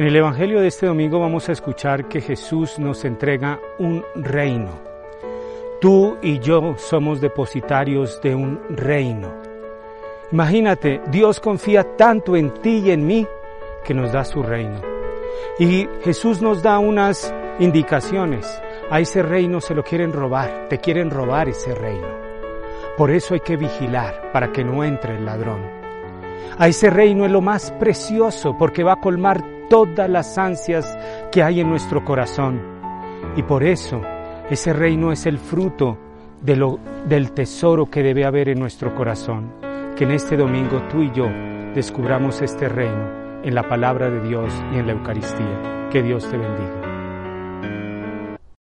[0.00, 4.70] En el Evangelio de este domingo vamos a escuchar que Jesús nos entrega un reino.
[5.78, 9.30] Tú y yo somos depositarios de un reino.
[10.32, 13.26] Imagínate, Dios confía tanto en ti y en mí
[13.84, 14.80] que nos da su reino.
[15.58, 18.46] Y Jesús nos da unas indicaciones.
[18.90, 22.08] A ese reino se lo quieren robar, te quieren robar ese reino.
[22.96, 25.60] Por eso hay que vigilar para que no entre el ladrón.
[26.56, 30.98] A ese reino es lo más precioso porque va a colmar todas las ansias
[31.32, 32.60] que hay en nuestro corazón.
[33.36, 34.02] Y por eso
[34.50, 35.96] ese reino es el fruto
[36.42, 39.52] de lo, del tesoro que debe haber en nuestro corazón.
[39.96, 41.28] Que en este domingo tú y yo
[41.74, 45.88] descubramos este reino en la palabra de Dios y en la Eucaristía.
[45.90, 46.89] Que Dios te bendiga.